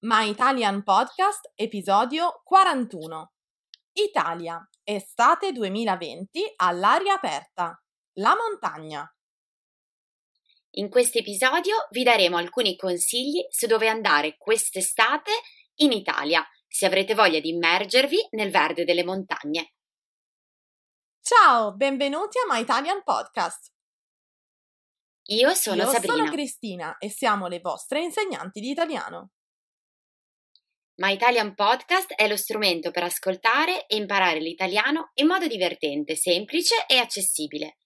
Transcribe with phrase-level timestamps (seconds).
[0.00, 3.32] My Italian Podcast, episodio 41.
[3.92, 7.82] Italia, estate 2020 all'aria aperta.
[8.18, 9.10] La montagna.
[10.72, 15.32] In questo episodio vi daremo alcuni consigli su dove andare quest'estate
[15.76, 19.72] in Italia, se avrete voglia di immergervi nel verde delle montagne.
[21.22, 23.73] Ciao, benvenuti a My Italian Podcast.
[25.28, 26.16] Io sono Io Sabrina.
[26.16, 29.30] sono Cristina e siamo le vostre insegnanti di italiano.
[30.96, 36.84] My Italian Podcast è lo strumento per ascoltare e imparare l'italiano in modo divertente, semplice
[36.86, 37.78] e accessibile.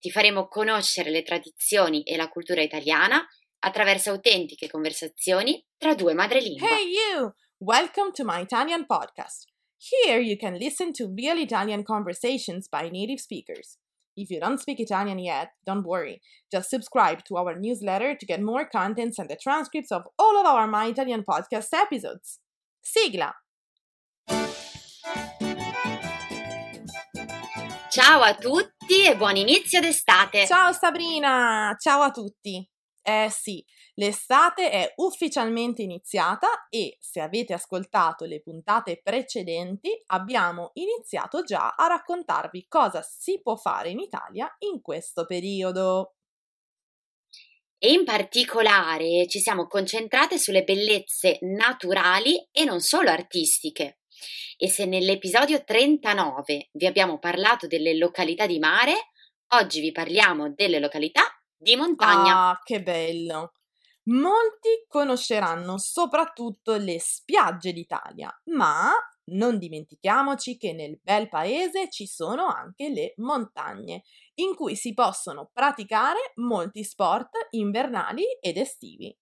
[0.00, 3.24] Ti faremo conoscere le tradizioni e la cultura italiana
[3.60, 6.68] attraverso autentiche conversazioni tra due madrelingua.
[6.68, 7.32] Hey you!
[7.58, 9.44] Welcome to My Italian Podcast.
[9.78, 13.78] Here you can listen to real Italian conversations by native speakers.
[14.16, 16.20] If you don't speak Italian yet, don't worry.
[16.50, 20.46] Just subscribe to our newsletter to get more contents and the transcripts of all of
[20.46, 22.38] our My Italian Podcast episodes.
[22.82, 23.32] Sigla!
[27.90, 30.46] Ciao a tutti e buon inizio d'estate!
[30.46, 31.76] Ciao Sabrina!
[31.78, 32.71] Ciao a tutti!
[33.04, 33.64] Eh sì,
[33.94, 41.88] l'estate è ufficialmente iniziata e se avete ascoltato le puntate precedenti abbiamo iniziato già a
[41.88, 46.14] raccontarvi cosa si può fare in Italia in questo periodo.
[47.76, 53.98] E in particolare ci siamo concentrate sulle bellezze naturali e non solo artistiche.
[54.56, 59.10] E se nell'episodio 39 vi abbiamo parlato delle località di mare,
[59.54, 61.22] oggi vi parliamo delle località
[61.62, 62.36] di montagna.
[62.50, 63.52] Ah, che bello!
[64.06, 68.90] Molti conosceranno soprattutto le spiagge d'Italia, ma
[69.26, 74.02] non dimentichiamoci che nel bel paese ci sono anche le montagne,
[74.34, 79.16] in cui si possono praticare molti sport invernali ed estivi.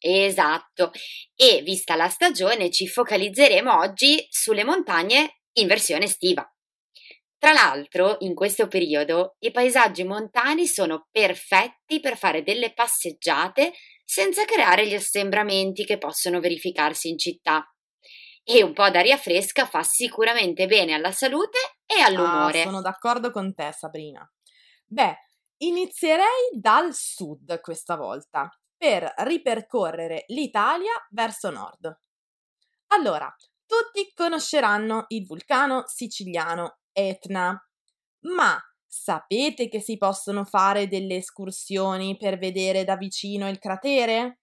[0.00, 0.90] Esatto.
[1.36, 6.48] E vista la stagione ci focalizzeremo oggi sulle montagne in versione estiva.
[7.38, 14.44] Tra l'altro, in questo periodo i paesaggi montani sono perfetti per fare delle passeggiate senza
[14.44, 17.64] creare gli assembramenti che possono verificarsi in città.
[18.42, 22.62] E un po' d'aria fresca fa sicuramente bene alla salute e all'umore.
[22.62, 24.28] Ah, sono d'accordo con te, Sabrina.
[24.86, 25.16] Beh,
[25.58, 32.00] inizierei dal sud questa volta per ripercorrere l'Italia verso nord.
[32.88, 33.32] Allora,
[33.66, 37.56] tutti conosceranno il vulcano siciliano Etna,
[38.22, 44.40] ma sapete che si possono fare delle escursioni per vedere da vicino il cratere?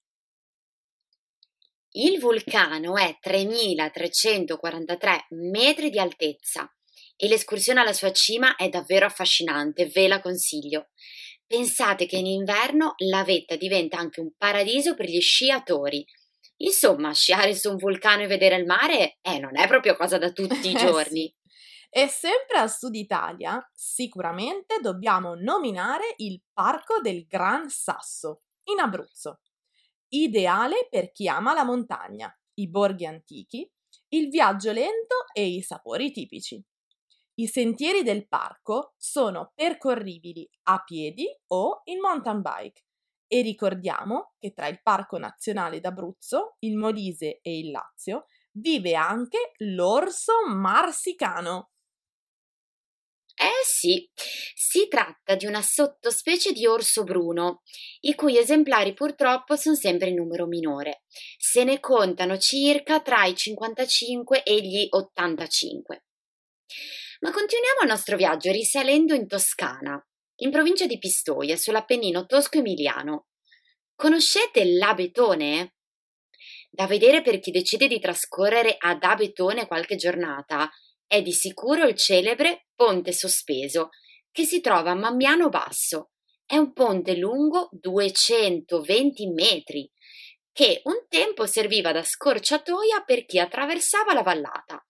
[1.98, 6.74] Il vulcano è 3343 metri di altezza
[7.18, 10.90] e l'escursione alla sua cima è davvero affascinante, ve la consiglio.
[11.46, 16.06] Pensate che in inverno la vetta diventa anche un paradiso per gli sciatori.
[16.58, 20.32] Insomma, sciare su un vulcano e vedere il mare eh, non è proprio cosa da
[20.32, 21.34] tutti i Eh, giorni.
[21.98, 29.40] E sempre al sud Italia, sicuramente dobbiamo nominare il Parco del Gran Sasso, in Abruzzo.
[30.10, 33.72] Ideale per chi ama la montagna, i borghi antichi,
[34.10, 36.62] il viaggio lento e i sapori tipici.
[37.36, 42.84] I sentieri del parco sono percorribili a piedi o in mountain bike
[43.26, 49.54] e ricordiamo che tra il Parco Nazionale d'Abruzzo, il Molise e il Lazio vive anche
[49.60, 51.70] l'orso marsicano.
[53.38, 54.10] Eh sì,
[54.54, 57.64] si tratta di una sottospecie di orso bruno,
[58.02, 61.04] i cui esemplari purtroppo sono sempre in numero minore.
[61.38, 66.06] Se ne contano circa tra i 55 e gli 85.
[67.20, 70.02] Ma continuiamo il nostro viaggio risalendo in Toscana,
[70.38, 73.28] in provincia di Pistoia, sull'Appennino tosco-emiliano.
[73.96, 75.76] Conoscete l'Abetone?
[76.70, 80.70] Da vedere per chi decide di trascorrere ad Abetone qualche giornata
[81.08, 83.90] è di sicuro il celebre Ponte Sospeso,
[84.32, 86.12] che si trova a Mammiano Basso.
[86.46, 89.90] È un ponte lungo 220 metri,
[90.52, 94.86] che un tempo serviva da scorciatoia per chi attraversava la vallata,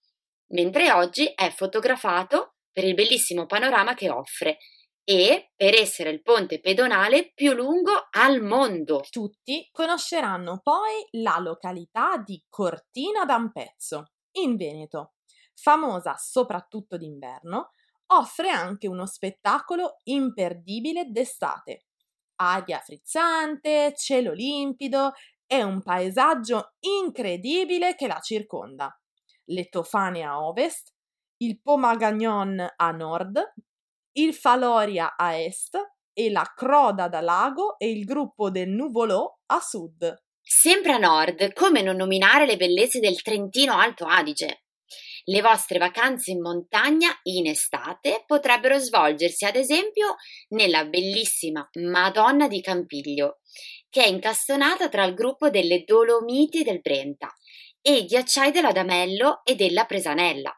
[0.48, 4.58] mentre oggi è fotografato per il bellissimo panorama che offre
[5.02, 9.02] e per essere il ponte pedonale più lungo al mondo.
[9.08, 15.14] Tutti conosceranno poi la località di Cortina d'Ampezzo, in Veneto,
[15.56, 17.70] famosa soprattutto d'inverno,
[18.08, 21.86] offre anche uno spettacolo imperdibile d'estate.
[22.36, 25.12] Aria frizzante, cielo limpido
[25.46, 28.94] e un paesaggio incredibile che la circonda.
[29.44, 30.92] Le Tofane a ovest,
[31.38, 33.54] il Pomagagnon a nord,
[34.12, 35.76] il Faloria a est
[36.12, 40.14] e la Croda da Lago e il gruppo del Nuvolò a sud.
[40.40, 44.65] Sempre a nord, come non nominare le bellezze del Trentino Alto Adige?
[45.28, 50.14] Le vostre vacanze in montagna in estate potrebbero svolgersi ad esempio
[50.50, 53.40] nella bellissima Madonna di Campiglio,
[53.90, 57.34] che è incastonata tra il gruppo delle Dolomiti del Brenta
[57.80, 60.56] e i ghiacciai dell'Adamello e della Presanella.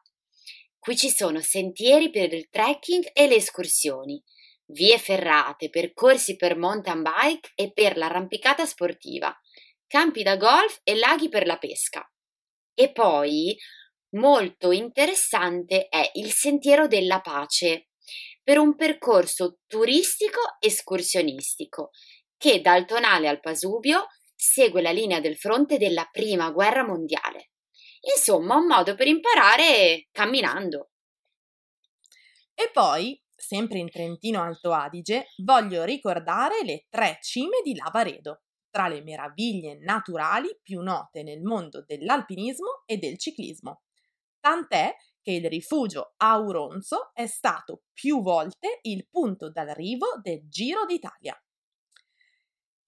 [0.79, 4.23] Qui ci sono sentieri per il trekking e le escursioni,
[4.67, 9.35] vie ferrate, percorsi per mountain bike e per l'arrampicata sportiva,
[9.87, 12.07] campi da golf e laghi per la pesca.
[12.75, 13.57] E poi
[14.13, 17.89] Molto interessante è il Sentiero della Pace,
[18.43, 21.91] per un percorso turistico escursionistico
[22.39, 27.51] che dal Tonale al Pasubio segue la linea del fronte della Prima Guerra Mondiale.
[28.17, 30.93] Insomma, un modo per imparare camminando.
[32.55, 38.89] E poi, sempre in Trentino Alto Adige, voglio ricordare le tre cime di Lavaredo, tra
[38.89, 43.83] le meraviglie naturali più note nel mondo dell'alpinismo e del ciclismo
[44.49, 51.39] tant'è che il rifugio Auronzo è stato più volte il punto d'arrivo del Giro d'Italia.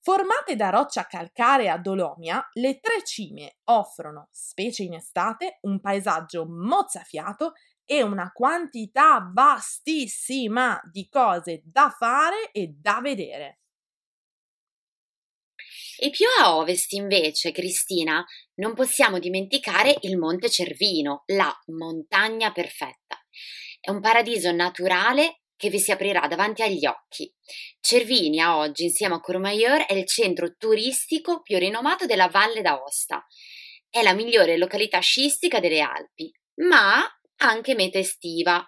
[0.02, 7.52] Formate da roccia calcarea dolomia, le tre cime offrono, specie in estate, un paesaggio mozzafiato
[7.84, 13.60] e una quantità vastissima di cose da fare e da vedere.
[16.02, 18.24] E più a ovest, invece, Cristina,
[18.54, 23.22] non possiamo dimenticare il Monte Cervino, la montagna perfetta.
[23.78, 27.30] È un paradiso naturale che vi si aprirà davanti agli occhi.
[27.80, 33.22] Cervini a oggi, insieme a Courmayeur, è il centro turistico più rinomato della Valle d'Aosta.
[33.90, 36.32] È la migliore località sciistica delle Alpi,
[36.66, 37.06] ma
[37.42, 38.66] anche meta estiva,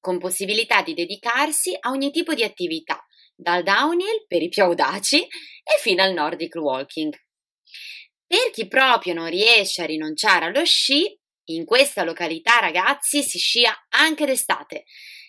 [0.00, 3.06] con possibilità di dedicarsi a ogni tipo di attività,
[3.42, 7.12] dal downhill per i più audaci e fino al Nordic walking.
[8.26, 13.86] Per chi proprio non riesce a rinunciare allo sci, in questa località ragazzi si scia
[13.90, 14.84] anche d'estate,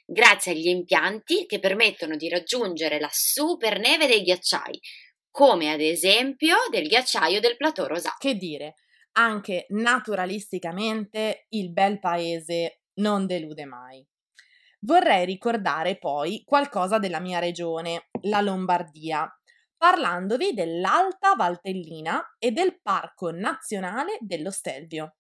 [0.06, 4.80] grazie agli impianti che permettono di raggiungere la super neve dei ghiacciai,
[5.30, 8.18] come ad esempio del ghiacciaio del plateau rosato.
[8.20, 8.76] Che dire,
[9.14, 14.06] anche naturalisticamente il bel paese non delude mai.
[14.86, 19.34] Vorrei ricordare poi qualcosa della mia regione, la Lombardia,
[19.78, 25.16] parlandovi dell'Alta Valtellina e del Parco Nazionale dello Stelvio.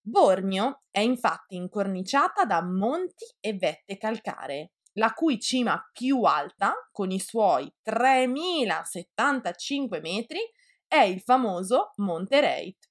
[0.00, 7.10] Bormio è infatti incorniciata da monti e vette calcaree, la cui cima più alta, con
[7.10, 10.38] i suoi 3075 metri,
[10.86, 12.87] è il famoso Monte Reit.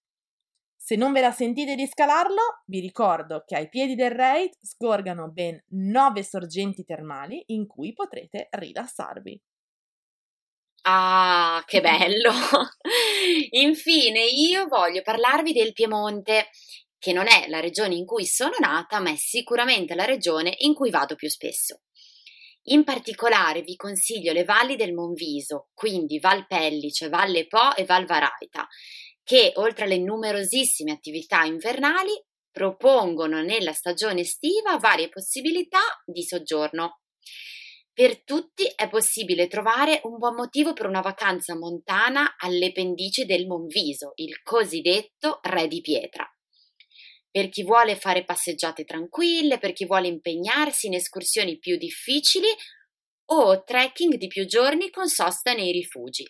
[0.88, 5.30] Se non ve la sentite di scalarlo, vi ricordo che ai piedi del raid scorgano
[5.30, 9.38] ben nove sorgenti termali in cui potrete rilassarvi.
[10.84, 12.32] Ah, che bello!
[13.50, 16.52] Infine, io voglio parlarvi del Piemonte,
[16.98, 20.74] che non è la regione in cui sono nata, ma è sicuramente la regione in
[20.74, 21.82] cui vado più spesso.
[22.70, 28.06] In particolare vi consiglio le valli del Monviso, quindi Val Pellice, Valle Po e Val
[28.06, 28.68] Varaita,
[29.28, 32.14] che oltre alle numerosissime attività invernali
[32.50, 37.02] propongono nella stagione estiva varie possibilità di soggiorno.
[37.92, 43.48] Per tutti è possibile trovare un buon motivo per una vacanza montana alle pendici del
[43.48, 46.26] Monviso, il cosiddetto Re di Pietra.
[47.30, 52.48] Per chi vuole fare passeggiate tranquille, per chi vuole impegnarsi in escursioni più difficili
[53.32, 56.26] o trekking di più giorni con sosta nei rifugi.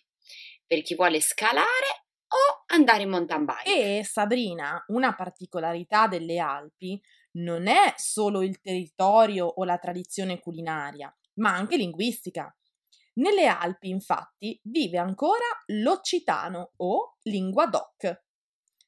[0.65, 3.99] Per chi vuole scalare o andare in mountain bike.
[3.99, 7.01] E Sabrina, una particolarità delle Alpi
[7.37, 12.53] non è solo il territorio o la tradizione culinaria, ma anche linguistica.
[13.15, 18.23] Nelle Alpi, infatti, vive ancora l'occitano o lingua doc,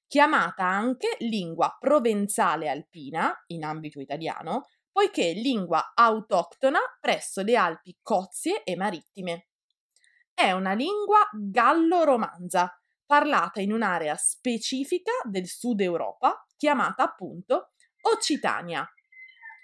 [0.08, 8.64] chiamata anche lingua provenzale alpina in ambito italiano, poiché lingua autoctona presso le Alpi cozie
[8.64, 9.48] e marittime.
[10.34, 12.79] È una lingua gallo-romanza
[13.10, 18.88] parlata in un'area specifica del sud Europa chiamata appunto Occitania,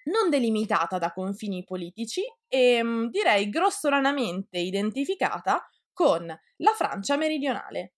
[0.05, 7.93] non delimitata da confini politici e mm, direi grossolanamente identificata con la Francia meridionale.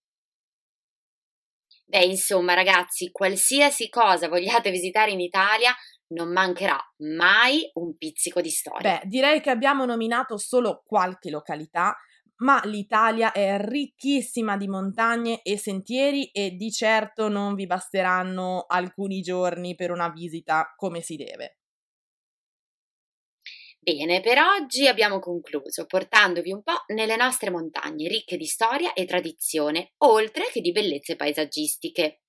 [1.85, 5.73] Beh, insomma, ragazzi, qualsiasi cosa vogliate visitare in Italia,
[6.07, 8.99] non mancherà mai un pizzico di storia.
[8.99, 11.95] Beh, direi che abbiamo nominato solo qualche località
[12.37, 19.21] ma l'Italia è ricchissima di montagne e sentieri e di certo non vi basteranno alcuni
[19.21, 21.57] giorni per una visita come si deve.
[23.79, 29.05] Bene, per oggi abbiamo concluso portandovi un po' nelle nostre montagne ricche di storia e
[29.05, 32.21] tradizione, oltre che di bellezze paesaggistiche.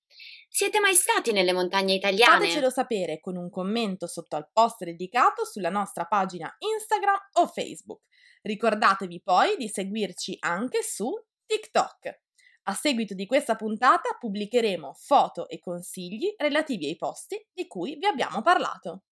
[0.51, 2.39] Siete mai stati nelle montagne italiane?
[2.39, 8.01] Fatecelo sapere con un commento sotto al post dedicato sulla nostra pagina Instagram o Facebook.
[8.41, 11.13] Ricordatevi poi di seguirci anche su
[11.45, 12.21] TikTok.
[12.63, 18.05] A seguito di questa puntata pubblicheremo foto e consigli relativi ai posti di cui vi
[18.05, 19.03] abbiamo parlato.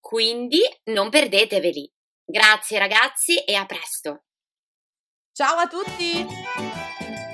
[0.00, 1.90] Quindi non perdeteveli.
[2.24, 4.24] Grazie ragazzi e a presto.
[5.32, 7.33] Ciao a tutti!